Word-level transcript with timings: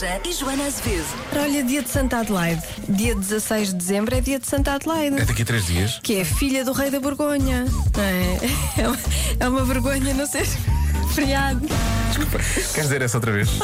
Beja 0.00 0.20
e 0.24 0.32
Joana 0.32 0.66
Azevedo. 0.66 1.06
Olha, 1.34 1.64
dia 1.64 1.82
de 1.82 1.90
Santa 1.90 2.18
Adelaide. 2.18 2.62
Dia 2.88 3.16
16 3.16 3.70
de 3.70 3.74
dezembro 3.74 4.14
é 4.14 4.20
dia 4.20 4.38
de 4.38 4.46
Santa 4.46 4.74
Adelaide. 4.74 5.20
É 5.20 5.24
daqui 5.24 5.42
a 5.42 5.44
três 5.44 5.66
dias. 5.66 5.98
Que 6.00 6.20
é 6.20 6.24
filha 6.24 6.64
do 6.64 6.70
rei 6.72 6.88
da 6.88 7.00
Borgonha. 7.00 7.64
Não 7.64 8.02
É, 8.04 8.38
é, 8.80 8.88
uma, 8.88 8.98
é 9.40 9.48
uma 9.48 9.64
vergonha 9.64 10.14
não 10.14 10.24
ser 10.26 10.46
feriado. 11.14 11.66
Desculpa. 12.08 12.38
Queres 12.38 12.74
dizer 12.74 13.02
essa 13.02 13.16
outra 13.16 13.32
vez? 13.32 13.48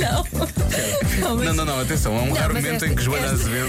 Não. 0.00 0.26
Não, 1.20 1.36
mas 1.36 1.46
Não, 1.46 1.54
não, 1.54 1.64
não, 1.64 1.80
atenção. 1.80 2.16
Há 2.16 2.22
um 2.22 2.26
Não, 2.26 2.34
raro 2.34 2.54
momento 2.54 2.72
esta- 2.74 2.86
em 2.86 2.94
que 2.94 3.02
Joana 3.02 3.24
esta- 3.26 3.36
Azevedo 3.36 3.68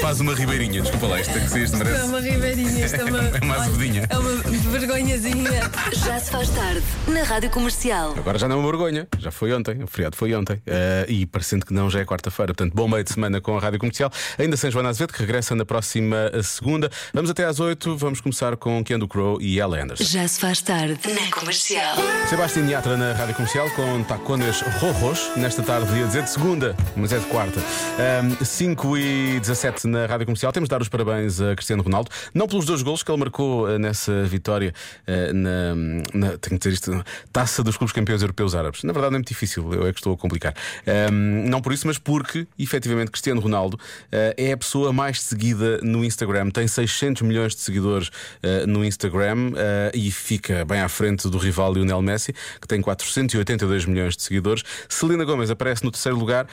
faz 0.00 0.20
uma 0.20 0.34
ribeirinha. 0.34 0.82
Desculpa 0.82 1.06
lá, 1.06 1.20
isto 1.20 1.36
é 1.36 1.40
que 1.40 1.48
se 1.50 1.62
isto 1.62 1.74
isto 1.74 1.82
é 1.82 1.84
merece. 1.84 2.04
uma 2.04 2.20
ribeirinha, 2.20 2.84
isto 2.86 2.96
é 3.00 3.04
uma, 3.04 3.18
É 3.38 3.40
uma 3.44 3.56
azedinha. 3.56 4.06
É 4.08 4.18
uma 4.18 4.30
vergonhazinha. 4.70 5.70
Já 5.92 6.18
se 6.18 6.30
faz 6.30 6.48
tarde 6.50 6.82
na 7.06 7.22
Rádio 7.22 7.50
Comercial. 7.50 8.14
Agora 8.16 8.38
já 8.38 8.48
não 8.48 8.56
é 8.56 8.58
uma 8.60 8.68
vergonha, 8.70 9.06
já 9.18 9.30
foi 9.30 9.52
ontem, 9.52 9.82
o 9.82 9.86
feriado 9.86 10.16
foi 10.16 10.34
ontem. 10.34 10.60
Eh, 10.66 11.06
e 11.08 11.26
parecendo 11.26 11.64
que 11.66 11.72
não, 11.72 11.88
já 11.90 12.00
é 12.00 12.04
quarta-feira. 12.04 12.52
Portanto, 12.54 12.74
bom 12.74 12.88
meio 12.88 13.04
de 13.04 13.12
semana 13.12 13.40
com 13.40 13.56
a 13.56 13.60
Rádio 13.60 13.78
Comercial. 13.78 14.10
Ainda 14.38 14.56
sem 14.56 14.70
Joana 14.70 14.88
Azevedo, 14.90 15.12
que 15.12 15.20
regressa 15.20 15.54
na 15.54 15.64
próxima 15.64 16.30
eh, 16.32 16.42
segunda. 16.42 16.90
Vamos 17.12 17.30
até 17.30 17.44
às 17.44 17.60
oito, 17.60 17.96
vamos 17.96 18.20
começar 18.20 18.56
com 18.56 18.82
Kendo 18.84 19.06
Crow 19.08 19.40
e 19.40 19.58
Ella 19.60 19.82
Anderson. 19.82 20.04
Já 20.04 20.26
se 20.26 20.40
faz 20.40 20.60
tarde 20.60 20.98
na 21.12 21.30
Comercial. 21.30 21.96
Sebastião 22.28 22.66
Yatra 22.68 22.96
na 22.96 23.12
Rádio 23.12 23.34
Comercial 23.34 23.70
com 23.70 24.02
Tacones 24.04 24.60
Rojos, 24.80 25.30
nesta 25.36 25.62
tarde, 25.62 25.92
ia 25.96 26.06
dizer 26.06 26.22
de 26.22 26.30
segunda, 26.30 26.76
mas 26.96 27.12
é 27.12 27.18
de 27.18 27.26
quarta. 27.26 27.60
Ahm, 27.60 28.44
5 28.44 28.96
e 28.98 29.40
17 29.40 29.86
na 29.86 30.06
Rádio 30.06 30.26
Comercial. 30.26 30.52
Temos 30.52 30.68
de 30.68 30.70
dar 30.70 30.82
os 30.82 30.88
parabéns 30.88 31.40
a 31.40 31.54
Cristiano 31.54 31.82
Ronaldo, 31.82 32.10
não 32.34 32.46
pelos 32.48 32.64
dois 32.64 32.82
golos 32.82 33.02
que 33.02 33.10
ele 33.10 33.18
marcou 33.18 33.68
eh, 33.70 33.78
nessa 33.78 34.24
vitória 34.24 34.72
eh, 35.06 35.32
na, 35.32 35.74
na- 36.14 36.38
tenho 36.38 36.58
que 36.58 36.58
dizer 36.58 36.72
isto, 36.72 37.04
taça 37.32 37.62
dos 37.62 37.76
clubes 37.76 37.92
campeões 37.92 38.22
europeus 38.22 38.54
árabes. 38.54 38.82
Na 38.82 38.92
verdade, 38.92 39.10
não 39.12 39.16
é 39.16 39.18
muito 39.18 39.28
difícil, 39.28 39.72
eu 39.72 39.86
é 39.86 39.92
que 39.92 40.00
estou 40.00 40.12
a 40.14 40.16
complicar. 40.16 40.54
Ahm, 40.86 41.48
não 41.48 41.60
por 41.60 41.72
isso, 41.72 41.86
mas 41.86 41.98
porque, 41.98 42.46
efetivamente, 42.58 43.10
Cristiano 43.10 43.40
Ronaldo 43.40 43.78
eh, 44.10 44.34
é 44.36 44.52
a 44.52 44.56
pessoa 44.56 44.92
mais 44.92 45.20
seguida 45.22 45.78
no 45.82 46.04
Instagram, 46.04 46.50
tem 46.50 46.66
600 46.66 47.22
milhões 47.22 47.54
de 47.54 47.60
seguidores 47.60 48.10
eh, 48.42 48.66
no 48.66 48.84
Instagram 48.84 49.52
e 49.94 50.10
fica 50.10 50.64
bem 50.64 50.80
à 50.80 50.88
frente 50.88 51.28
do 51.28 51.38
rival 51.38 51.72
Lionel 51.72 52.02
Messi, 52.02 52.34
que 52.60 52.66
tem 52.66 52.80
482 52.80 53.84
milhões 53.86 54.16
de 54.16 54.22
seguidores. 54.22 54.62
Selena 54.88 55.24
Gomez 55.24 55.50
aparece 55.50 55.84
no 55.84 55.90
terceiro 55.90 56.18
lugar 56.18 56.46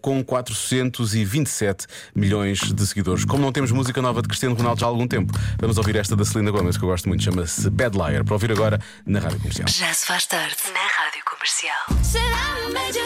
com 0.00 0.22
427 0.24 1.86
milhões 2.14 2.72
de 2.72 2.86
seguidores. 2.86 3.24
Como 3.24 3.42
não 3.42 3.52
temos 3.52 3.70
música 3.72 4.00
nova 4.02 4.22
de 4.22 4.28
Cristiano 4.28 4.54
Ronaldo 4.54 4.80
já 4.80 4.86
há 4.86 4.88
algum 4.88 5.06
tempo, 5.06 5.32
vamos 5.58 5.78
ouvir 5.78 5.96
esta 5.96 6.16
da 6.16 6.24
Selena 6.24 6.50
Gomez, 6.50 6.76
que 6.76 6.84
eu 6.84 6.88
gosto 6.88 7.08
muito, 7.08 7.22
chama-se 7.22 7.68
Bad 7.70 7.96
Liar, 7.96 8.24
para 8.24 8.34
ouvir 8.34 8.52
agora 8.52 8.80
na 9.06 9.18
Rádio 9.18 9.38
Comercial. 9.38 9.68
Já 9.68 9.92
se 9.92 10.06
faz 10.06 10.26
tarde 10.26 10.56
na 10.72 10.80
Rádio 10.80 11.24
Comercial. 11.24 12.00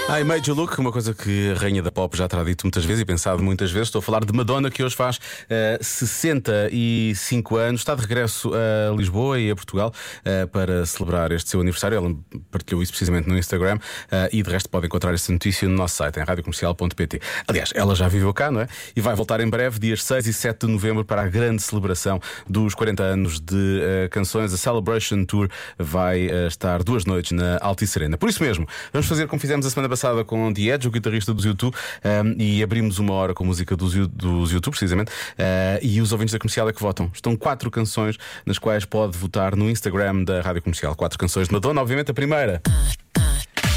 I 0.08 0.22
Made 0.24 0.48
You 0.48 0.56
Look, 0.56 0.78
uma 0.78 0.92
coisa 0.92 1.14
que 1.14 1.52
a 1.52 1.54
rainha 1.54 1.82
da 1.82 1.90
pop 1.90 2.16
já 2.16 2.28
terá 2.28 2.44
dito 2.44 2.64
muitas 2.64 2.84
vezes 2.84 3.02
e 3.02 3.04
pensado 3.04 3.42
muitas 3.42 3.70
vezes. 3.70 3.88
Estou 3.88 4.00
a 4.00 4.02
falar 4.02 4.24
de 4.24 4.32
Madonna, 4.32 4.70
que 4.70 4.82
hoje 4.82 4.94
faz 4.94 5.18
eh, 5.48 5.78
65 5.80 7.56
anos, 7.56 7.80
está 7.80 7.94
de 7.94 8.02
regresso 8.02 8.50
a 8.54 8.94
Lisboa 8.94 9.40
e 9.40 9.50
a 9.50 9.56
Portugal 9.56 9.92
eh, 10.24 10.46
para 10.46 10.84
celebrar 10.84 11.32
este 11.32 11.50
seu 11.50 11.60
aniversário. 11.60 11.96
Ela 11.96 12.14
partilhou 12.50 12.82
isso 12.82 12.92
precisamente 12.92 13.28
no 13.28 13.38
Instagram 13.38 13.78
eh, 14.10 14.30
e 14.32 14.42
de 14.42 14.50
resto 14.50 14.68
pode 14.68 14.86
encontrar 14.86 15.14
essa 15.14 15.32
notícia 15.32 15.68
no 15.68 15.74
nosso 15.74 15.96
site, 15.96 16.18
em 16.18 16.24
radiocomercial.pt. 16.64 17.20
Aliás, 17.46 17.72
ela 17.74 17.94
já 17.94 18.08
viveu 18.08 18.32
cá, 18.32 18.50
não 18.50 18.60
é? 18.60 18.68
E 18.96 19.00
vai 19.00 19.14
voltar 19.14 19.40
em 19.40 19.48
breve, 19.48 19.78
dias 19.78 20.02
6 20.02 20.26
e 20.26 20.32
7 20.32 20.66
de 20.66 20.72
novembro, 20.72 21.04
para 21.04 21.22
a 21.22 21.28
grande 21.28 21.62
celebração 21.62 22.20
dos 22.48 22.74
40 22.74 23.02
anos 23.02 23.40
de 23.40 23.80
eh, 23.82 24.08
canções. 24.08 24.52
A 24.52 24.56
Celebration 24.56 25.24
Tour 25.24 25.48
vai 25.78 26.26
eh, 26.26 26.46
estar 26.46 26.82
duas 26.82 27.04
noites 27.04 27.32
na 27.32 27.58
Altice 27.60 27.98
Arena. 27.98 28.16
Por 28.16 28.28
isso 28.28 28.42
mesmo, 28.42 28.66
vamos 28.92 29.06
fazer 29.06 29.26
como 29.26 29.40
fizemos 29.40 29.66
a 29.66 29.70
semana 29.70 29.88
passada 29.88 30.24
com 30.24 30.52
The 30.52 30.62
Edge, 30.62 30.88
o 30.88 30.90
guitarrista 30.90 31.34
dos 31.34 31.44
YouTube, 31.44 31.74
um, 32.04 32.40
e 32.40 32.62
abrimos 32.62 32.98
uma 32.98 33.12
hora 33.14 33.34
com 33.34 33.44
música 33.44 33.76
dos, 33.76 33.94
dos 34.08 34.52
YouTube, 34.52 34.72
precisamente, 34.72 35.10
uh, 35.10 35.78
e 35.82 36.00
os 36.00 36.12
ouvintes 36.12 36.32
da 36.32 36.38
comercial 36.38 36.68
é 36.68 36.72
que 36.72 36.80
votam. 36.80 37.10
Estão 37.12 37.36
quatro 37.36 37.70
canções 37.70 38.16
nas 38.46 38.58
quais 38.58 38.84
pode 38.84 39.16
votar 39.16 39.56
no 39.56 39.68
Instagram 39.68 40.24
da 40.24 40.40
Rádio 40.40 40.62
Comercial. 40.62 40.94
Quatro 40.94 41.18
canções 41.18 41.48
de 41.48 41.52
Madonna, 41.52 41.80
obviamente 41.80 42.10
a 42.10 42.14
primeira 42.14 42.62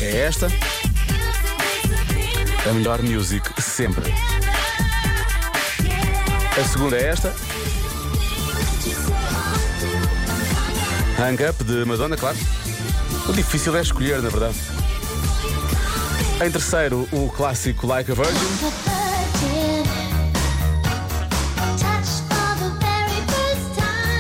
é 0.01 0.17
esta. 0.19 0.47
A 2.69 2.73
melhor 2.73 3.01
music 3.01 3.50
sempre. 3.61 4.13
A 6.59 6.63
segunda 6.67 6.97
é 6.97 7.07
esta. 7.07 7.33
Hang 11.17 11.44
Up 11.50 11.63
de 11.63 11.85
Madonna, 11.85 12.17
claro. 12.17 12.38
O 13.29 13.31
difícil 13.31 13.75
é 13.77 13.81
escolher, 13.81 14.22
na 14.22 14.29
verdade. 14.29 14.57
Em 16.45 16.51
terceiro, 16.51 17.07
o 17.13 17.29
clássico 17.29 17.88
Like 17.88 18.11
a 18.11 18.16
Virgin. 18.16 18.35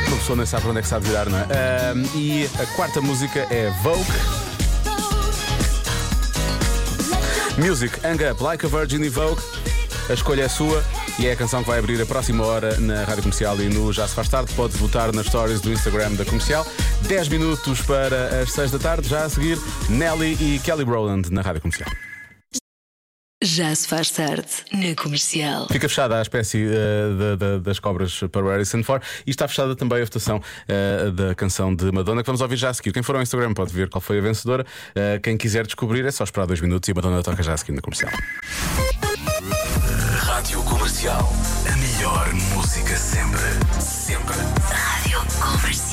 Uma 0.07 0.17
pessoa 0.17 0.37
nem 0.37 0.45
sabe 0.45 0.61
para 0.61 0.69
onde 0.71 0.79
é 0.79 0.81
que 0.81 0.87
sabe 0.87 1.07
virar, 1.07 1.29
não 1.29 1.37
é? 1.37 1.43
Ahm, 1.91 2.05
e 2.15 2.49
a 2.61 2.65
quarta 2.77 3.01
música 3.01 3.45
é 3.51 3.69
Vogue. 3.83 4.36
Music, 7.57 7.99
Hang 8.05 8.23
Up, 8.23 8.41
Like 8.41 8.65
a 8.65 8.69
Virgin 8.69 9.01
e 9.01 9.09
Vogue. 9.09 9.41
A 10.09 10.13
escolha 10.13 10.43
é 10.43 10.47
sua 10.47 10.83
e 11.19 11.27
é 11.27 11.31
a 11.31 11.35
canção 11.35 11.61
que 11.63 11.69
vai 11.69 11.79
abrir 11.79 12.01
a 12.01 12.05
próxima 12.05 12.45
hora 12.45 12.77
na 12.79 13.03
Rádio 13.03 13.23
Comercial 13.23 13.59
e 13.59 13.67
no 13.67 13.91
Já 13.91 14.07
Se 14.07 14.13
Faz 14.13 14.29
Tarde. 14.29 14.53
Podes 14.53 14.77
votar 14.77 15.11
nas 15.13 15.25
stories 15.25 15.59
do 15.59 15.71
Instagram 15.71 16.13
da 16.13 16.23
Comercial. 16.23 16.65
10 17.07 17.27
minutos 17.29 17.81
para 17.81 18.41
as 18.41 18.51
6 18.51 18.71
da 18.71 18.79
tarde. 18.79 19.09
Já 19.09 19.25
a 19.25 19.29
seguir, 19.29 19.57
Nelly 19.89 20.37
e 20.39 20.59
Kelly 20.59 20.83
Rowland 20.83 21.31
na 21.31 21.41
Rádio 21.41 21.61
Comercial. 21.61 21.89
Já 23.43 23.73
se 23.75 23.87
faz 23.87 24.09
tarde 24.09 24.47
na 24.73 24.95
Comercial. 24.95 25.67
Fica 25.71 25.87
fechada 25.87 26.17
a 26.17 26.21
espécie 26.23 26.65
eh, 26.65 27.13
da- 27.19 27.35
da- 27.35 27.57
das 27.59 27.77
cobras 27.79 28.19
para 28.31 28.43
o 28.43 28.49
Harrison 28.49 28.81
Ford 28.83 29.03
e 29.27 29.29
está 29.29 29.47
fechada 29.47 29.75
também 29.75 30.01
a 30.01 30.03
votação 30.05 30.41
eh, 30.67 31.11
da 31.11 31.35
canção 31.35 31.75
de 31.75 31.91
Madonna 31.91 32.23
que 32.23 32.27
vamos 32.27 32.41
ouvir 32.41 32.55
já 32.57 32.69
a 32.69 32.73
seguir. 32.73 32.91
Quem 32.91 33.03
for 33.03 33.15
ao 33.15 33.21
Instagram 33.21 33.53
pode 33.53 33.71
ver 33.71 33.89
qual 33.89 34.01
foi 34.01 34.17
a 34.17 34.21
vencedora. 34.21 34.65
Eh, 34.95 35.19
quem 35.21 35.37
quiser 35.37 35.67
descobrir 35.67 36.03
é 36.03 36.09
só 36.09 36.23
esperar 36.23 36.47
dois 36.47 36.59
minutos 36.61 36.89
e 36.89 36.91
a 36.91 36.95
Madonna 36.95 37.21
toca 37.21 37.43
já 37.43 37.53
a 37.53 37.57
seguir 37.57 37.73
na 37.73 37.81
comercial. 37.81 38.11
Rádio 40.17 40.63
Comercial. 40.63 41.31
A 41.71 41.75
melhor 41.77 42.33
música 42.55 42.95
sempre. 42.97 43.39
Sempre. 43.79 44.35
Rádio 44.71 45.19
Comercial. 45.39 45.86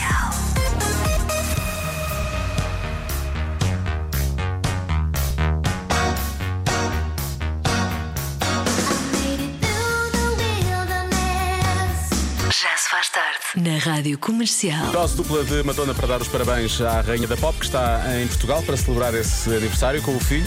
Faz 12.95 13.09
tarde 13.09 13.39
na 13.57 13.77
Rádio 13.77 14.17
Comercial. 14.17 14.93
Dose 14.93 15.17
dupla 15.17 15.43
de 15.43 15.65
Madonna 15.65 15.93
para 15.93 16.07
dar 16.07 16.23
os 16.23 16.29
parabéns 16.29 16.81
à 16.81 17.01
Rainha 17.01 17.27
da 17.27 17.37
Pop 17.37 17.59
que 17.59 17.65
está 17.65 18.01
em 18.21 18.29
Portugal 18.29 18.63
para 18.63 18.77
celebrar 18.77 19.13
esse 19.15 19.51
aniversário 19.51 20.01
com 20.01 20.15
o 20.15 20.21
filho. 20.21 20.47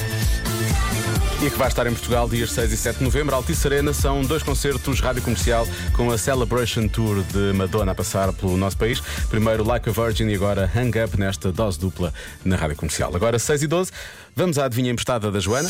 E 1.46 1.50
que 1.50 1.58
vai 1.58 1.68
estar 1.68 1.86
em 1.88 1.92
Portugal 1.92 2.30
dias 2.30 2.54
6 2.54 2.72
e 2.72 2.78
7 2.78 3.00
de 3.00 3.04
novembro. 3.04 3.36
Altice 3.36 3.68
Arena 3.68 3.92
são 3.92 4.22
dois 4.22 4.44
concertos 4.44 5.02
rádio 5.02 5.22
comercial 5.24 5.68
com 5.92 6.10
a 6.10 6.18
Celebration 6.18 6.88
Tour 6.88 7.22
de 7.24 7.52
Madonna 7.52 7.92
a 7.92 7.96
passar 7.96 8.32
pelo 8.32 8.56
nosso 8.56 8.78
país. 8.78 9.02
Primeiro 9.30 9.66
Like 9.66 9.90
a 9.90 9.92
Virgin 9.92 10.30
e 10.30 10.36
agora 10.36 10.72
Hang 10.74 11.04
Up 11.04 11.20
nesta 11.20 11.52
dose 11.52 11.78
dupla 11.78 12.14
na 12.46 12.56
rádio 12.56 12.78
comercial. 12.78 13.14
Agora 13.14 13.38
6 13.38 13.64
e 13.64 13.68
12, 13.68 13.92
vamos 14.34 14.58
à 14.58 14.64
adivinha 14.64 14.90
emprestada 14.90 15.30
da 15.30 15.42
Joana. 15.42 15.70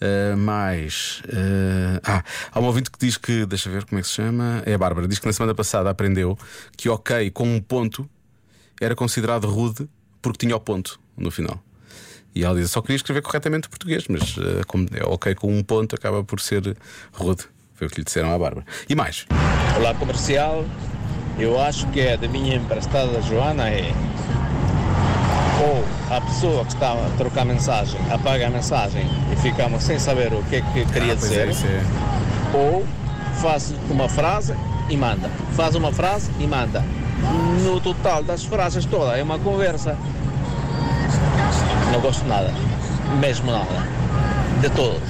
Uh, 0.00 0.36
mais. 0.36 1.22
uh, 1.26 2.00
ah, 2.04 2.22
há 2.52 2.60
um 2.60 2.64
ouvinte 2.64 2.90
que 2.90 2.98
diz 2.98 3.16
que. 3.16 3.44
Deixa 3.46 3.68
ver 3.68 3.84
como 3.84 3.98
é 3.98 4.02
que 4.02 4.08
se 4.08 4.14
chama. 4.14 4.62
É 4.64 4.74
a 4.74 4.78
Bárbara. 4.78 5.08
Diz 5.08 5.18
que 5.18 5.26
na 5.26 5.32
semana 5.32 5.54
passada 5.54 5.90
aprendeu 5.90 6.38
que 6.76 6.88
ok 6.88 7.30
com 7.30 7.48
um 7.48 7.60
ponto 7.60 8.08
era 8.80 8.94
considerado 8.94 9.48
rude 9.48 9.88
porque 10.22 10.38
tinha 10.46 10.54
o 10.54 10.60
ponto 10.60 11.00
no 11.16 11.30
final. 11.30 11.60
E 12.34 12.44
ela 12.44 12.54
diz: 12.58 12.70
só 12.70 12.80
queria 12.80 12.96
escrever 12.96 13.22
corretamente 13.22 13.66
o 13.66 13.70
português, 13.70 14.04
mas 14.08 14.36
uh, 14.36 14.64
como 14.66 14.86
é 14.94 15.02
ok 15.04 15.34
com 15.34 15.52
um 15.52 15.62
ponto 15.62 15.94
acaba 15.96 16.22
por 16.22 16.40
ser 16.40 16.76
rude. 17.12 17.44
Foi 17.74 17.86
o 17.86 17.90
que 17.90 17.98
lhe 17.98 18.04
disseram 18.04 18.32
à 18.32 18.38
Bárbara. 18.38 18.66
E 18.88 18.94
mais? 18.94 19.26
Olá 19.76 19.94
comercial, 19.94 20.64
eu 21.38 21.60
acho 21.60 21.88
que 21.90 22.00
a 22.00 22.16
da 22.16 22.26
minha 22.28 22.56
emprestada 22.56 23.20
Joana 23.22 23.68
é 23.68 23.92
ou 25.60 25.97
a 26.10 26.20
pessoa 26.20 26.64
que 26.64 26.72
está 26.72 26.92
a 26.92 27.10
trocar 27.18 27.44
mensagem 27.44 28.00
apaga 28.10 28.46
a 28.46 28.50
mensagem 28.50 29.06
e 29.32 29.36
ficamos 29.36 29.82
sem 29.82 29.98
saber 29.98 30.32
o 30.32 30.42
que 30.44 30.56
é 30.56 30.60
que 30.62 30.84
queria 30.86 31.12
Ah, 31.12 31.16
pois 31.18 31.30
dizer, 31.30 31.48
é, 31.48 31.52
é. 31.52 32.56
ou 32.56 32.84
faz 33.42 33.74
uma 33.90 34.08
frase 34.08 34.54
e 34.88 34.96
manda, 34.96 35.30
faz 35.54 35.74
uma 35.74 35.92
frase 35.92 36.30
e 36.38 36.46
manda. 36.46 36.82
No 37.64 37.80
total 37.80 38.22
das 38.22 38.44
frases 38.44 38.84
toda 38.86 39.16
é 39.18 39.22
uma 39.22 39.38
conversa. 39.38 39.96
Não 41.92 42.00
gosto 42.00 42.24
nada, 42.26 42.52
mesmo 43.20 43.50
nada, 43.50 43.86
de 44.60 44.70
todo. 44.70 45.00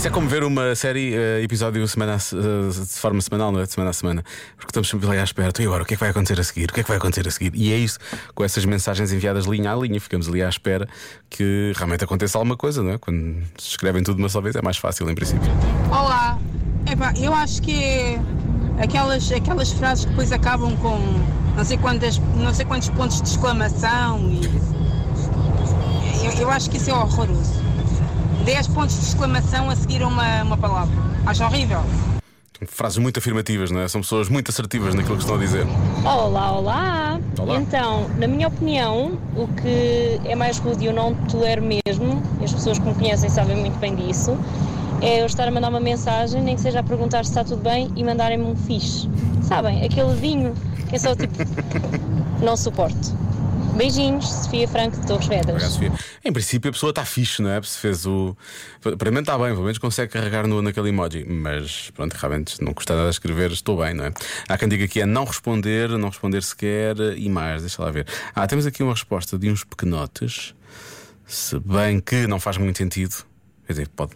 Isso 0.00 0.08
é 0.08 0.10
como 0.10 0.26
ver 0.26 0.42
uma 0.44 0.74
série, 0.74 1.14
eh, 1.14 1.42
episódio 1.42 1.86
semana 1.86 2.14
eh, 2.16 2.70
de 2.70 2.98
forma 2.98 3.20
semanal, 3.20 3.52
não 3.52 3.60
é? 3.60 3.66
De 3.66 3.72
semana 3.72 3.90
a 3.90 3.92
semana. 3.92 4.24
Porque 4.56 4.70
estamos 4.70 4.88
sempre 4.88 5.06
ali 5.06 5.18
à 5.18 5.24
espera. 5.24 5.50
"Então, 5.50 5.62
E 5.62 5.66
agora, 5.66 5.82
o 5.82 5.86
que 5.86 5.92
é 5.92 5.96
que 5.98 6.00
vai 6.00 6.08
acontecer 6.08 6.40
a 6.40 6.42
seguir? 6.42 6.70
O 6.70 6.72
que 6.72 6.80
é 6.80 6.82
que 6.82 6.88
vai 6.88 6.96
acontecer 6.96 7.28
a 7.28 7.30
seguir? 7.30 7.52
E 7.54 7.70
é 7.70 7.76
isso, 7.76 7.98
com 8.34 8.42
essas 8.42 8.64
mensagens 8.64 9.12
enviadas 9.12 9.44
linha 9.44 9.70
a 9.70 9.76
linha, 9.76 10.00
ficamos 10.00 10.26
ali 10.26 10.42
à 10.42 10.48
espera 10.48 10.88
que 11.28 11.74
realmente 11.76 12.02
aconteça 12.02 12.38
alguma 12.38 12.56
coisa, 12.56 12.82
não 12.82 12.92
é? 12.92 12.96
Quando 12.96 13.42
se 13.58 13.68
escrevem 13.72 14.02
tudo 14.02 14.16
de 14.16 14.22
uma 14.22 14.30
só 14.30 14.40
vez 14.40 14.56
é 14.56 14.62
mais 14.62 14.78
fácil, 14.78 15.10
em 15.10 15.14
princípio. 15.14 15.52
Olá, 15.90 16.38
Epá, 16.90 17.12
eu 17.18 17.34
acho 17.34 17.60
que 17.60 18.18
aquelas, 18.82 19.30
aquelas 19.30 19.70
frases 19.70 20.06
que 20.06 20.12
depois 20.12 20.32
acabam 20.32 20.74
com 20.78 20.98
não 21.54 21.62
sei, 21.62 21.76
quantas, 21.76 22.18
não 22.38 22.54
sei 22.54 22.64
quantos 22.64 22.88
pontos 22.88 23.20
de 23.20 23.28
exclamação 23.28 24.18
e 24.30 24.46
eu, 26.24 26.32
eu 26.40 26.50
acho 26.50 26.70
que 26.70 26.78
isso 26.78 26.88
é 26.88 26.94
horroroso. 26.94 27.59
10 28.44 28.68
pontos 28.68 28.98
de 28.98 29.06
exclamação 29.06 29.70
a 29.70 29.76
seguir 29.76 30.02
a 30.02 30.08
uma, 30.08 30.42
uma 30.42 30.56
palavra. 30.56 30.94
Acho 31.26 31.44
horrível. 31.44 31.82
Frases 32.66 32.98
muito 32.98 33.18
afirmativas, 33.18 33.70
não 33.70 33.80
é? 33.80 33.88
São 33.88 34.02
pessoas 34.02 34.28
muito 34.28 34.50
assertivas 34.50 34.94
naquilo 34.94 35.16
que 35.16 35.22
estão 35.22 35.36
a 35.36 35.38
dizer. 35.38 35.66
Olá, 36.04 36.52
olá! 36.52 37.20
Olá. 37.38 37.56
Então, 37.56 38.06
na 38.18 38.26
minha 38.26 38.48
opinião, 38.48 39.18
o 39.34 39.48
que 39.48 40.20
é 40.24 40.34
mais 40.34 40.58
rude 40.58 40.84
e 40.84 40.86
eu 40.86 40.92
não 40.92 41.14
tolero 41.26 41.62
mesmo, 41.62 42.22
e 42.40 42.44
as 42.44 42.52
pessoas 42.52 42.78
que 42.78 42.86
me 42.86 42.94
conhecem 42.94 43.30
sabem 43.30 43.56
muito 43.56 43.78
bem 43.78 43.94
disso, 43.94 44.36
é 45.00 45.22
eu 45.22 45.26
estar 45.26 45.48
a 45.48 45.50
mandar 45.50 45.70
uma 45.70 45.80
mensagem, 45.80 46.42
nem 46.42 46.54
que 46.54 46.60
seja 46.60 46.80
a 46.80 46.82
perguntar 46.82 47.24
se 47.24 47.30
está 47.30 47.42
tudo 47.42 47.62
bem 47.62 47.90
e 47.96 48.04
mandarem-me 48.04 48.44
um 48.44 48.56
fixe. 48.56 49.08
Sabem? 49.42 49.82
Aquele 49.82 50.14
vinho 50.14 50.54
que 50.88 50.96
é 50.96 50.98
só 50.98 51.14
tipo. 51.14 51.34
não 52.44 52.56
suporto. 52.56 53.14
Beijinhos, 53.76 54.28
Sofia 54.28 54.68
Franco 54.68 55.00
de 55.00 55.06
Torres 55.06 55.24
Obrigado, 55.26 55.46
Vedras. 55.46 55.72
Sofia. 55.72 55.92
Em 56.24 56.32
princípio, 56.32 56.68
a 56.68 56.72
pessoa 56.72 56.90
está 56.90 57.04
fixe, 57.04 57.40
não 57.40 57.50
é? 57.50 57.62
Se 57.62 57.78
fez 57.78 58.04
o. 58.06 58.36
Para 58.98 59.10
mim 59.10 59.20
está 59.20 59.38
bem, 59.38 59.48
pelo 59.48 59.62
menos 59.62 59.78
consegue 59.78 60.12
carregar 60.12 60.46
no, 60.46 60.60
naquele 60.60 60.88
emoji. 60.90 61.24
Mas 61.26 61.90
pronto, 61.94 62.12
realmente 62.14 62.62
não 62.62 62.74
custa 62.74 62.94
nada 62.94 63.08
escrever, 63.10 63.50
estou 63.52 63.78
bem, 63.82 63.94
não 63.94 64.04
é? 64.04 64.12
Há 64.48 64.58
quem 64.58 64.68
diga 64.68 64.86
que 64.86 65.00
é 65.00 65.06
não 65.06 65.24
responder, 65.24 65.88
não 65.90 66.08
responder 66.08 66.42
sequer 66.42 66.96
e 67.16 67.28
mais, 67.28 67.62
deixa 67.62 67.82
lá 67.82 67.90
ver. 67.90 68.06
Ah, 68.34 68.46
temos 68.46 68.66
aqui 68.66 68.82
uma 68.82 68.92
resposta 68.92 69.38
de 69.38 69.50
uns 69.50 69.64
pequenotes, 69.64 70.54
se 71.26 71.58
bem 71.60 72.00
que 72.00 72.26
não 72.26 72.38
faz 72.40 72.56
muito 72.58 72.76
sentido. 72.78 73.14
Quer 73.66 73.72
dizer, 73.74 73.88
pode. 73.88 74.12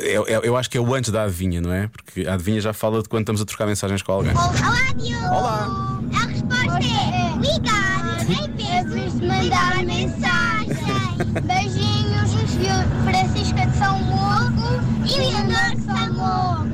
Eu, 0.00 0.26
eu- 0.26 0.42
eu 0.44 0.56
acho 0.56 0.70
que 0.70 0.78
é 0.78 0.80
o 0.80 0.94
antes 0.94 1.10
da 1.10 1.24
adivinha, 1.24 1.60
não 1.60 1.70
é? 1.72 1.88
Porque 1.88 2.26
a 2.26 2.34
adivinha 2.34 2.58
já 2.60 2.72
fala 2.72 3.02
de 3.02 3.08
quando 3.08 3.22
estamos 3.24 3.42
a 3.42 3.44
trocar 3.44 3.66
mensagens 3.66 4.00
com 4.00 4.12
alguém. 4.12 4.32
Olá, 4.32 4.92
Diogo! 4.96 5.26
Olá! 5.26 6.00
A 6.14 6.26
resposta 6.26 6.78
é 6.78 7.36
ligar, 7.36 8.07
de 8.28 9.26
mandar 9.26 9.84
mensagem. 9.84 10.68
Beijinhos, 11.46 12.32
Francisca 13.04 13.66
de 13.66 13.76
São 13.76 13.98
Mogo 14.00 14.82
e 15.06 15.18
Leonor 15.18 15.74
de 15.74 15.82
São 15.82 16.12
Mogo. 16.12 16.68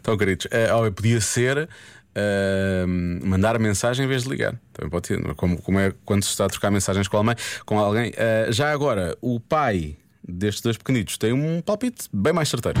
Então, 0.00 0.16
queridos, 0.16 0.48
oh, 0.76 0.90
podia 0.90 1.20
ser 1.20 1.68
eh, 2.14 2.84
mandar 2.86 3.58
mensagem 3.58 4.06
em 4.06 4.08
vez 4.08 4.24
de 4.24 4.30
ligar. 4.30 4.58
Também 4.72 4.90
pode 4.90 5.06
ser, 5.06 5.20
é? 5.20 5.34
como, 5.34 5.60
como 5.62 5.78
é 5.78 5.92
quando 6.04 6.24
se 6.24 6.30
está 6.30 6.46
a 6.46 6.48
trocar 6.48 6.70
mensagens 6.70 7.06
com 7.06 7.18
alguém. 7.18 7.36
Com 7.64 7.78
alguém. 7.78 8.12
Eh, 8.16 8.48
já 8.50 8.72
agora, 8.72 9.16
o 9.20 9.38
pai 9.38 9.96
destes 10.26 10.62
dois 10.62 10.76
pequenitos 10.76 11.16
tem 11.16 11.32
um 11.32 11.60
palpite 11.60 12.08
bem 12.12 12.32
mais 12.32 12.48
certeiro. 12.48 12.80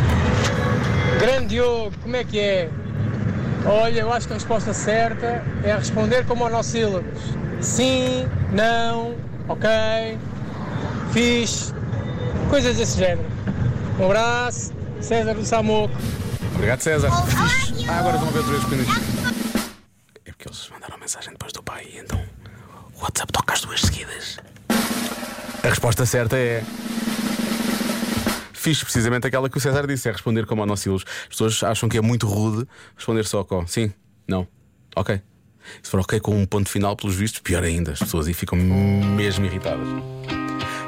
Grande 1.20 1.48
Diogo, 1.48 1.92
como 2.02 2.16
é 2.16 2.24
que 2.24 2.38
é? 2.38 2.70
Olha, 3.66 4.00
eu 4.00 4.12
acho 4.12 4.26
que 4.26 4.32
a 4.32 4.36
resposta 4.36 4.72
certa 4.72 5.44
é 5.62 5.74
responder 5.74 6.24
com 6.26 6.34
monossílabos. 6.34 7.20
Sim, 7.60 8.26
não, 8.52 9.14
ok, 9.48 10.18
fixe, 11.12 11.72
coisas 12.48 12.76
desse 12.76 12.98
género. 12.98 13.28
Um 13.98 14.06
abraço, 14.06 14.72
César 15.00 15.34
do 15.34 15.44
Samoco. 15.44 15.94
Obrigado, 16.54 16.80
César. 16.80 17.10
Ah, 17.88 17.98
agora 17.98 18.16
vão 18.16 18.30
ver 18.30 18.40
os 18.40 18.64
pequenitos. 18.64 18.94
É 20.24 20.30
porque 20.32 20.48
eles 20.48 20.70
mandaram 20.72 20.98
mensagem 20.98 21.32
depois 21.32 21.52
do 21.52 21.62
pai, 21.62 21.86
e 21.92 21.98
então 21.98 22.18
o 22.98 23.02
WhatsApp 23.02 23.30
toca 23.32 23.52
as 23.52 23.60
duas 23.60 23.80
seguidas. 23.82 24.38
A 25.62 25.68
resposta 25.68 26.06
certa 26.06 26.36
é. 26.36 26.62
Fiz 28.60 28.84
precisamente 28.84 29.26
aquela 29.26 29.48
que 29.48 29.56
o 29.56 29.60
César 29.60 29.86
disse: 29.86 30.06
é 30.06 30.12
responder 30.12 30.44
com 30.44 30.54
monossílabos. 30.54 31.06
As 31.22 31.28
pessoas 31.28 31.62
acham 31.62 31.88
que 31.88 31.96
é 31.96 32.00
muito 32.02 32.26
rude 32.26 32.68
responder 32.94 33.24
só 33.24 33.42
com 33.42 33.66
sim, 33.66 33.90
não, 34.28 34.46
ok. 34.94 35.18
Se 35.82 35.90
for 35.90 36.00
ok 36.00 36.20
com 36.20 36.38
um 36.38 36.44
ponto 36.44 36.68
final, 36.68 36.94
pelos 36.94 37.16
vistos, 37.16 37.40
pior 37.40 37.64
ainda. 37.64 37.92
As 37.92 38.00
pessoas 38.00 38.26
aí 38.26 38.34
ficam 38.34 38.58
mesmo 38.58 39.46
irritadas. 39.46 39.88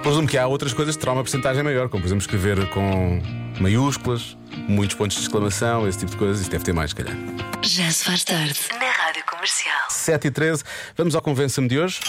Presumo 0.02 0.28
que 0.28 0.36
há 0.36 0.46
outras 0.46 0.74
coisas 0.74 0.96
que 0.96 1.00
terão 1.00 1.14
uma 1.14 1.22
porcentagem 1.22 1.62
maior, 1.62 1.88
como 1.88 2.02
por 2.02 2.08
exemplo 2.08 2.20
escrever 2.20 2.68
com 2.68 3.22
maiúsculas, 3.58 4.36
muitos 4.68 4.94
pontos 4.94 5.16
de 5.16 5.22
exclamação, 5.22 5.88
esse 5.88 6.00
tipo 6.00 6.10
de 6.10 6.18
coisas. 6.18 6.42
Isso 6.42 6.50
deve 6.50 6.64
ter 6.64 6.74
mais, 6.74 6.90
se 6.90 6.96
calhar. 6.96 7.16
Já 7.62 7.90
se 7.90 8.04
faz 8.04 8.22
tarde. 8.22 8.60
Na 8.78 8.90
Rádio 8.90 9.24
Comercial. 9.24 9.88
7 9.88 10.26
e 10.26 10.30
13, 10.30 10.62
vamos 10.94 11.14
ao 11.14 11.22
Convença-me 11.22 11.68
de 11.68 11.78
hoje. 11.78 12.00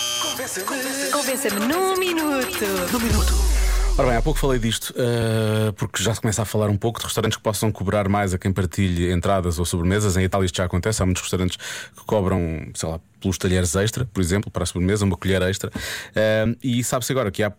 Convença-me 1.13 1.67
num 1.67 1.95
minuto. 1.97 3.62
Ora 3.95 4.07
bem, 4.07 4.17
há 4.17 4.21
pouco 4.23 4.39
falei 4.39 4.57
disto, 4.57 4.91
eh, 4.97 5.71
porque 5.73 6.01
já 6.01 6.15
se 6.15 6.19
começa 6.19 6.41
a 6.41 6.45
falar 6.45 6.67
um 6.67 6.75
pouco 6.75 6.99
de 6.99 7.05
restaurantes 7.05 7.37
que 7.37 7.43
possam 7.43 7.71
cobrar 7.71 8.09
mais 8.09 8.33
a 8.33 8.39
quem 8.39 8.51
partilhe 8.51 9.11
entradas 9.11 9.59
ou 9.59 9.65
sobremesas. 9.65 10.17
Em 10.17 10.23
Itália 10.23 10.47
isto 10.47 10.57
já 10.57 10.65
acontece, 10.65 11.03
há 11.03 11.05
muitos 11.05 11.21
restaurantes 11.21 11.57
que 11.57 12.03
cobram, 12.03 12.39
sei 12.73 12.89
lá, 12.89 12.99
pelos 13.21 13.37
talheres 13.37 13.75
extra, 13.75 14.03
por 14.05 14.19
exemplo, 14.19 14.49
para 14.49 14.63
a 14.63 14.65
sobremesa, 14.65 15.05
uma 15.05 15.15
colher 15.15 15.43
extra. 15.43 15.71
Eh, 16.15 16.55
e 16.63 16.83
sabe-se 16.83 17.11
agora 17.11 17.29
que 17.29 17.43
há 17.43 17.53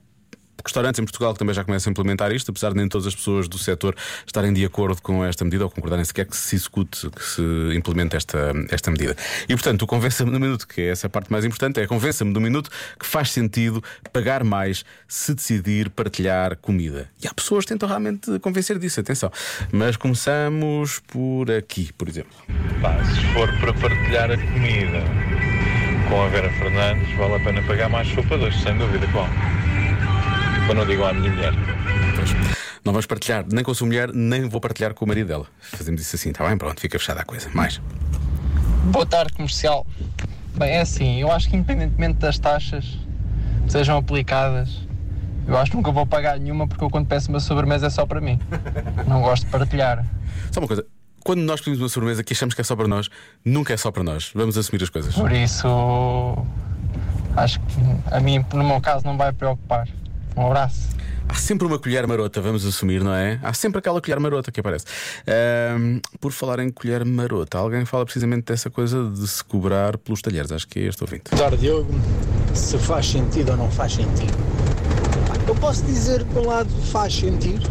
restaurantes 0.64 0.98
em 0.98 1.04
Portugal 1.04 1.32
que 1.32 1.38
também 1.38 1.54
já 1.54 1.64
começam 1.64 1.90
a 1.90 1.92
implementar 1.92 2.32
isto, 2.32 2.50
apesar 2.50 2.70
de 2.70 2.76
nem 2.76 2.88
todas 2.88 3.06
as 3.06 3.14
pessoas 3.14 3.48
do 3.48 3.58
setor 3.58 3.94
estarem 4.26 4.52
de 4.52 4.64
acordo 4.64 5.00
com 5.02 5.24
esta 5.24 5.44
medida 5.44 5.64
ou 5.64 5.70
concordarem 5.70 6.04
sequer 6.04 6.26
que 6.26 6.36
se 6.36 6.56
execute, 6.56 7.10
que 7.10 7.22
se 7.22 7.42
implemente 7.74 8.16
esta, 8.16 8.52
esta 8.70 8.90
medida. 8.90 9.16
E 9.48 9.54
portanto, 9.54 9.82
o 9.82 9.86
convença-me 9.86 10.30
no 10.30 10.40
minuto, 10.40 10.66
que 10.66 10.80
é 10.80 10.88
essa 10.88 11.08
parte 11.08 11.30
mais 11.30 11.44
importante, 11.44 11.80
é 11.80 11.86
convença-me 11.86 12.32
no 12.32 12.40
minuto 12.40 12.70
que 12.98 13.06
faz 13.06 13.30
sentido 13.30 13.82
pagar 14.12 14.44
mais 14.44 14.84
se 15.08 15.34
decidir 15.34 15.90
partilhar 15.90 16.56
comida. 16.56 17.08
E 17.22 17.26
há 17.26 17.34
pessoas 17.34 17.64
que 17.64 17.72
tentam 17.72 17.88
realmente 17.88 18.38
convencer 18.40 18.78
disso, 18.78 19.00
atenção. 19.00 19.30
Mas 19.72 19.96
começamos 19.96 21.00
por 21.06 21.50
aqui, 21.50 21.92
por 21.96 22.08
exemplo. 22.08 22.32
Pá, 22.80 23.02
se 23.04 23.20
for 23.32 23.48
para 23.58 23.72
partilhar 23.74 24.30
a 24.30 24.36
comida 24.36 25.02
com 26.08 26.22
a 26.22 26.28
Vera 26.28 26.50
Fernandes, 26.50 27.16
vale 27.16 27.34
a 27.34 27.40
pena 27.40 27.62
pagar 27.62 27.88
mais 27.88 28.08
sopa 28.08 28.36
dois, 28.36 28.54
sem 28.60 28.76
dúvida. 28.76 29.06
Quando 30.66 30.78
não 30.78 30.86
digo 30.86 31.04
à 31.04 31.12
minha 31.12 31.30
mulher. 31.30 31.52
Pois. 32.16 32.30
Não 32.84 32.92
vamos 32.92 33.06
partilhar 33.06 33.44
nem 33.50 33.62
com 33.62 33.70
a 33.70 33.74
sua 33.74 33.86
mulher, 33.86 34.12
nem 34.12 34.48
vou 34.48 34.60
partilhar 34.60 34.94
com 34.94 35.04
o 35.04 35.08
marido 35.08 35.28
dela. 35.28 35.46
Fazemos 35.60 36.00
isso 36.00 36.16
assim, 36.16 36.30
está 36.30 36.46
bem? 36.46 36.56
Pronto, 36.56 36.80
fica 36.80 36.98
fechada 36.98 37.20
a 37.20 37.24
coisa. 37.24 37.50
Mais. 37.52 37.80
Boa 38.84 39.06
tarde, 39.06 39.32
comercial. 39.34 39.86
Bem, 40.56 40.70
é 40.70 40.80
assim, 40.80 41.20
eu 41.20 41.30
acho 41.30 41.50
que 41.50 41.56
independentemente 41.56 42.18
das 42.18 42.38
taxas 42.38 42.98
que 43.64 43.72
sejam 43.72 43.98
aplicadas, 43.98 44.86
eu 45.46 45.56
acho 45.58 45.70
que 45.70 45.76
nunca 45.76 45.90
vou 45.90 46.06
pagar 46.06 46.38
nenhuma 46.38 46.66
porque 46.66 46.82
eu 46.82 46.88
quando 46.88 47.06
peço 47.06 47.28
uma 47.28 47.40
sobremesa 47.40 47.86
é 47.86 47.90
só 47.90 48.06
para 48.06 48.20
mim. 48.20 48.38
Não 49.06 49.20
gosto 49.20 49.44
de 49.44 49.50
partilhar. 49.50 50.04
Só 50.50 50.60
uma 50.60 50.66
coisa. 50.66 50.86
Quando 51.22 51.40
nós 51.40 51.60
pedimos 51.60 51.80
uma 51.80 51.88
sobremesa 51.88 52.22
que 52.22 52.32
achamos 52.32 52.54
que 52.54 52.60
é 52.60 52.64
só 52.64 52.76
para 52.76 52.86
nós, 52.86 53.08
nunca 53.44 53.72
é 53.72 53.76
só 53.76 53.90
para 53.90 54.02
nós. 54.02 54.30
Vamos 54.34 54.56
assumir 54.58 54.82
as 54.82 54.90
coisas. 54.90 55.14
Por 55.14 55.32
isso, 55.32 56.36
acho 57.36 57.60
que 57.60 57.76
a 58.10 58.20
mim, 58.20 58.44
no 58.52 58.64
meu 58.64 58.80
caso, 58.80 59.04
não 59.06 59.16
vai 59.16 59.32
preocupar. 59.32 59.88
Um 60.36 60.46
abraço. 60.46 60.94
Há 61.28 61.34
sempre 61.36 61.66
uma 61.66 61.78
colher 61.78 62.06
marota, 62.06 62.40
vamos 62.40 62.66
assumir, 62.66 63.02
não 63.02 63.14
é? 63.14 63.40
Há 63.42 63.52
sempre 63.54 63.78
aquela 63.78 64.00
colher 64.00 64.20
marota 64.20 64.52
que 64.52 64.60
aparece. 64.60 64.84
Ahm, 65.26 65.98
por 66.20 66.32
falar 66.32 66.58
em 66.58 66.70
colher 66.70 67.04
marota, 67.04 67.58
alguém 67.58 67.84
fala 67.84 68.04
precisamente 68.04 68.44
dessa 68.44 68.68
coisa 68.68 69.10
de 69.10 69.26
se 69.26 69.42
cobrar 69.42 69.96
pelos 69.96 70.20
talheres. 70.20 70.52
Acho 70.52 70.68
que 70.68 70.80
é 70.80 70.82
este 70.82 71.02
ouvinte. 71.02 71.30
Boa 71.30 71.42
tarde, 71.42 71.56
Diogo. 71.56 71.92
Se 72.52 72.78
faz 72.78 73.06
sentido 73.06 73.52
ou 73.52 73.56
não 73.56 73.70
faz 73.70 73.94
sentido. 73.94 74.34
Eu 75.48 75.54
posso 75.56 75.82
dizer 75.84 76.24
que, 76.24 76.32
por 76.32 76.42
um 76.42 76.46
lado, 76.46 76.70
faz 76.90 77.14
sentido, 77.14 77.68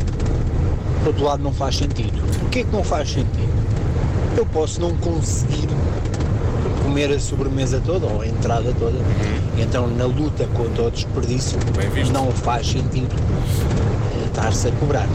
por 0.99 1.07
outro 1.07 1.23
lado, 1.23 1.43
não 1.43 1.53
faz 1.53 1.77
sentido. 1.77 2.21
Porquê 2.39 2.63
que 2.63 2.71
não 2.71 2.83
faz 2.83 3.09
sentido? 3.09 3.53
Eu 4.37 4.45
posso 4.47 4.81
não 4.81 4.95
conseguir 4.97 5.67
comer 6.93 7.11
a 7.11 7.19
sobremesa 7.19 7.81
toda 7.83 8.05
ou 8.05 8.21
a 8.21 8.27
entrada 8.27 8.71
toda. 8.77 8.99
Então, 9.57 9.87
na 9.87 10.05
luta 10.05 10.45
contra 10.53 10.83
o 10.83 10.91
desperdício, 10.91 11.57
não 12.13 12.31
faz 12.31 12.67
sentido 12.67 13.09
eh, 13.09 14.27
estar-se 14.27 14.67
a 14.67 14.71
cobrar. 14.73 15.07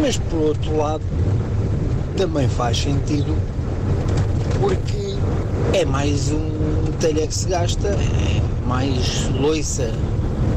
Mas, 0.00 0.16
por 0.16 0.40
outro 0.40 0.74
lado, 0.78 1.04
também 2.16 2.48
faz 2.48 2.78
sentido 2.78 3.36
porque 4.58 5.14
é 5.74 5.84
mais 5.84 6.32
um 6.32 6.90
talher 6.98 7.28
que 7.28 7.34
se 7.34 7.48
gasta, 7.48 7.88
é 7.88 8.66
mais 8.66 9.28
loiça 9.38 9.90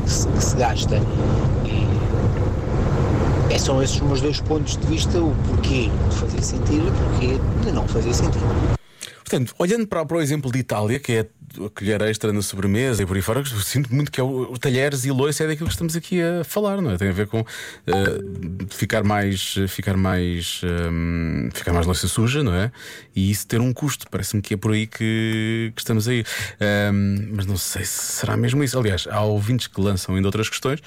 que 0.05 0.09
se, 0.09 0.29
que 0.29 0.43
se 0.45 0.55
gasta. 0.55 0.95
E 1.65 1.85
é, 3.53 3.59
são 3.59 3.83
esses 3.83 3.97
os 3.97 4.01
meus 4.01 4.21
dois 4.21 4.39
pontos 4.39 4.77
de 4.77 4.87
vista, 4.87 5.19
o 5.19 5.35
porquê 5.49 5.91
de 6.09 6.15
fazer 6.15 6.41
sentido 6.41 6.85
e 6.85 6.89
o 6.89 6.93
porquê 6.93 7.37
de 7.65 7.71
não 7.73 7.85
fazer 7.85 8.13
sentido. 8.13 8.76
Portanto, 9.27 9.53
olhando 9.59 9.85
para, 9.85 10.05
para 10.05 10.17
o 10.17 10.21
exemplo 10.21 10.49
de 10.49 10.59
Itália, 10.59 10.99
que 10.99 11.11
é 11.11 11.27
a 11.65 11.69
colher 11.69 12.01
extra 12.03 12.31
na 12.31 12.41
sobremesa 12.41 13.03
e 13.03 13.05
por 13.05 13.17
aí 13.17 13.21
fora, 13.21 13.41
eu 13.41 13.45
sinto 13.45 13.93
muito 13.93 14.09
que 14.09 14.21
é 14.21 14.23
o, 14.23 14.53
o 14.53 14.57
talheres 14.57 15.03
e 15.03 15.11
loiça 15.11 15.43
é 15.43 15.47
daquilo 15.47 15.67
que 15.67 15.73
estamos 15.73 15.97
aqui 15.97 16.21
a 16.21 16.45
falar, 16.45 16.81
não 16.81 16.91
é? 16.91 16.97
Tem 16.97 17.09
a 17.09 17.11
ver 17.11 17.27
com 17.27 17.39
eh, 17.39 18.19
ficar 18.69 19.03
mais. 19.03 19.55
Ficar 19.67 19.97
mais. 19.97 20.61
ehm, 20.63 21.49
ficar 21.53 21.73
mais 21.73 21.85
louça 21.85 22.07
suja, 22.07 22.41
não 22.41 22.53
é? 22.53 22.71
E 23.13 23.29
isso 23.29 23.45
ter 23.45 23.59
um 23.59 23.73
custo. 23.73 24.05
Parece-me 24.09 24.41
que 24.41 24.53
é 24.53 24.57
por 24.57 24.71
aí 24.71 24.87
que, 24.87 25.73
que 25.75 25.81
estamos 25.81 26.07
aí. 26.07 26.23
Ehm, 26.61 27.27
mas 27.33 27.45
não 27.45 27.57
sei 27.57 27.83
se 27.83 28.13
será 28.13 28.37
mesmo 28.37 28.63
isso. 28.63 28.79
Aliás, 28.79 29.09
há 29.11 29.21
ouvintes 29.23 29.67
que 29.67 29.81
lançam 29.81 30.15
ainda 30.15 30.29
outras 30.29 30.47
questões, 30.47 30.79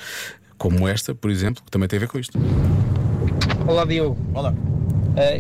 como 0.57 0.89
esta, 0.89 1.15
por 1.15 1.31
exemplo, 1.31 1.63
que 1.63 1.71
também 1.71 1.87
tem 1.87 1.99
a 1.99 2.01
ver 2.01 2.09
com 2.09 2.19
isto. 2.19 2.39
Olá 3.67 3.85
Diogo. 3.85 4.17
Olá. 4.33 4.55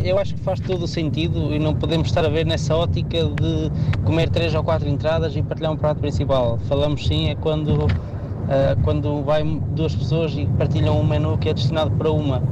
Eu 0.04 0.18
acho 0.18 0.34
que 0.34 0.40
faz 0.40 0.58
todo 0.60 0.82
o 0.82 0.88
sentido 0.88 1.54
e 1.54 1.58
não 1.58 1.74
podemos 1.74 2.08
estar 2.08 2.24
a 2.24 2.28
ver 2.28 2.44
nessa 2.44 2.74
ótica 2.76 3.24
de 3.24 3.70
comer 4.04 4.28
três 4.28 4.54
ou 4.54 4.62
quatro 4.64 4.88
entradas 4.88 5.36
e 5.36 5.42
partilhar 5.42 5.72
um 5.72 5.76
prato 5.76 6.00
principal. 6.00 6.58
Falamos 6.68 7.06
sim 7.06 7.28
é 7.30 7.34
quando, 7.36 7.86
eh, 8.48 8.76
quando 8.82 9.22
vai 9.22 9.44
duas 9.44 9.94
pessoas 9.94 10.32
e 10.36 10.46
partilham 10.58 10.98
um 10.98 11.04
menu 11.04 11.38
que 11.38 11.48
é 11.48 11.54
destinado 11.54 11.90
para 11.92 12.10
uma. 12.10 12.42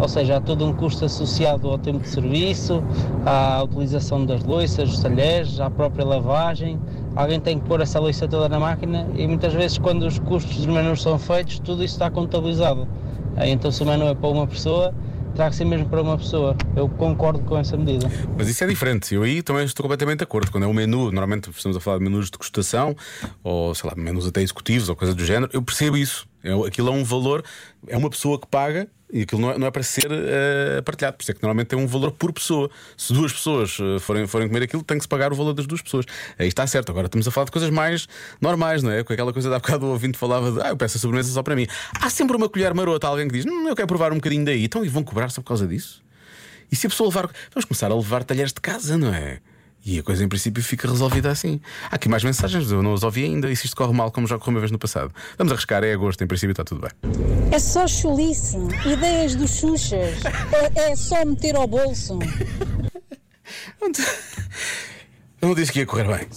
Ou 0.00 0.08
seja, 0.08 0.36
há 0.36 0.40
todo 0.40 0.64
um 0.64 0.72
custo 0.72 1.04
associado 1.04 1.68
ao 1.68 1.76
tempo 1.76 1.98
de 1.98 2.08
serviço, 2.08 2.82
à 3.26 3.62
utilização 3.62 4.24
das 4.24 4.42
loiças, 4.44 4.88
dos 4.88 5.00
talheres, 5.02 5.60
à 5.60 5.68
própria 5.68 6.04
lavagem. 6.06 6.78
Alguém 7.16 7.40
tem 7.40 7.58
que 7.58 7.66
pôr 7.66 7.80
essa 7.80 7.98
loiça 7.98 8.26
toda 8.28 8.48
na 8.48 8.58
máquina 8.60 9.06
e 9.16 9.26
muitas 9.26 9.52
vezes 9.52 9.76
quando 9.76 10.04
os 10.04 10.18
custos 10.20 10.56
dos 10.56 10.66
menus 10.66 11.02
são 11.02 11.18
feitos, 11.18 11.58
tudo 11.58 11.84
isso 11.84 11.94
está 11.94 12.08
contabilizado. 12.10 12.86
Eh, 13.36 13.50
Então 13.50 13.70
se 13.72 13.82
o 13.82 13.86
menu 13.86 14.06
é 14.06 14.14
para 14.14 14.28
uma 14.30 14.46
pessoa, 14.46 14.94
terá 15.34 15.50
que 15.50 15.56
ser 15.56 15.64
mesmo 15.64 15.88
para 15.88 16.02
uma 16.02 16.16
pessoa. 16.16 16.56
Eu 16.76 16.88
concordo 16.88 17.40
com 17.40 17.56
essa 17.56 17.76
medida. 17.76 18.10
Mas 18.36 18.48
isso 18.48 18.62
é 18.62 18.66
diferente. 18.66 19.14
Eu 19.14 19.22
aí 19.22 19.42
também 19.42 19.64
estou 19.64 19.82
completamente 19.82 20.18
de 20.18 20.24
acordo. 20.24 20.50
Quando 20.50 20.64
é 20.64 20.66
um 20.66 20.72
menu, 20.72 21.10
normalmente 21.10 21.50
estamos 21.50 21.76
a 21.76 21.80
falar 21.80 21.98
de 21.98 22.04
menus 22.04 22.26
de 22.26 22.32
degustação, 22.32 22.94
ou 23.42 23.74
sei 23.74 23.88
lá, 23.88 23.96
menus 23.96 24.26
até 24.26 24.42
executivos 24.42 24.88
ou 24.88 24.96
coisa 24.96 25.14
do 25.14 25.24
género, 25.24 25.50
eu 25.52 25.62
percebo 25.62 25.96
isso. 25.96 26.29
É, 26.42 26.52
aquilo 26.52 26.88
é 26.88 26.92
um 26.92 27.04
valor, 27.04 27.44
é 27.86 27.96
uma 27.96 28.10
pessoa 28.10 28.38
que 28.38 28.46
paga 28.46 28.88
e 29.12 29.22
aquilo 29.22 29.40
não 29.40 29.50
é, 29.50 29.58
não 29.58 29.66
é 29.66 29.70
para 29.70 29.82
ser 29.82 30.08
eh, 30.10 30.80
partilhado. 30.82 31.16
Por 31.16 31.22
isso 31.22 31.32
é 31.32 31.34
que 31.34 31.42
normalmente 31.42 31.68
tem 31.68 31.78
um 31.78 31.86
valor 31.86 32.12
por 32.12 32.32
pessoa. 32.32 32.70
Se 32.96 33.12
duas 33.12 33.32
pessoas 33.32 33.76
eh, 33.80 33.98
forem, 33.98 34.26
forem 34.26 34.48
comer 34.48 34.62
aquilo, 34.62 34.82
tem 34.82 34.96
que 34.98 35.02
se 35.02 35.08
pagar 35.08 35.32
o 35.32 35.36
valor 35.36 35.52
das 35.52 35.66
duas 35.66 35.82
pessoas. 35.82 36.06
Aí 36.38 36.46
está 36.46 36.66
certo. 36.66 36.90
Agora 36.90 37.06
estamos 37.06 37.26
a 37.26 37.30
falar 37.30 37.46
de 37.46 37.50
coisas 37.50 37.70
mais 37.70 38.06
normais, 38.40 38.82
não 38.82 38.90
é? 38.90 39.02
Com 39.02 39.12
aquela 39.12 39.32
coisa 39.32 39.54
há 39.54 39.58
bocado 39.58 39.86
o 39.86 39.90
ouvinte 39.90 40.16
falava 40.16 40.52
de 40.52 40.60
ah, 40.62 40.68
eu 40.68 40.76
peço 40.76 40.96
a 40.96 41.00
sobremesa 41.00 41.32
só 41.32 41.42
para 41.42 41.56
mim. 41.56 41.66
Há 42.00 42.08
sempre 42.08 42.36
uma 42.36 42.48
colher 42.48 42.72
marota, 42.72 43.08
alguém 43.08 43.26
que 43.26 43.34
diz, 43.34 43.46
hum, 43.46 43.68
eu 43.68 43.74
quero 43.74 43.88
provar 43.88 44.12
um 44.12 44.16
bocadinho 44.16 44.44
daí. 44.44 44.64
Então, 44.64 44.84
e 44.84 44.88
vão 44.88 45.02
cobrar 45.02 45.28
só 45.30 45.40
por 45.40 45.48
causa 45.48 45.66
disso? 45.66 46.02
E 46.70 46.76
se 46.76 46.86
a 46.86 46.90
pessoa 46.90 47.08
levar. 47.08 47.28
Vamos 47.52 47.64
começar 47.64 47.90
a 47.90 47.94
levar 47.94 48.22
talheres 48.22 48.52
de 48.52 48.60
casa, 48.60 48.96
não 48.96 49.12
é? 49.12 49.40
E 49.84 49.98
a 49.98 50.02
coisa 50.02 50.22
em 50.22 50.28
princípio 50.28 50.62
fica 50.62 50.88
resolvida 50.88 51.30
assim. 51.30 51.60
Há 51.90 51.96
aqui 51.96 52.08
mais 52.08 52.22
mensagens, 52.22 52.70
eu 52.70 52.82
não 52.82 52.92
as 52.92 53.02
ouvi 53.02 53.24
ainda. 53.24 53.50
E 53.50 53.56
se 53.56 53.66
isto 53.66 53.76
corre 53.76 53.92
mal, 53.92 54.10
como 54.10 54.26
já 54.26 54.38
correu 54.38 54.54
uma 54.54 54.60
vez 54.60 54.70
no 54.70 54.78
passado? 54.78 55.12
Vamos 55.38 55.52
arriscar, 55.52 55.82
é 55.84 55.92
agosto, 55.92 56.22
em 56.22 56.26
princípio 56.26 56.52
está 56.52 56.64
tudo 56.64 56.82
bem. 56.82 56.90
É 57.50 57.58
só 57.58 57.86
chulice, 57.86 58.58
ideias 58.86 59.34
dos 59.34 59.50
xuxas. 59.50 60.24
É, 60.74 60.90
é 60.90 60.96
só 60.96 61.24
meter 61.24 61.56
ao 61.56 61.66
bolso. 61.66 62.18
Eu 65.40 65.48
não 65.48 65.54
disse 65.54 65.72
que 65.72 65.80
ia 65.80 65.86
correr 65.86 66.06
bem. 66.06 66.28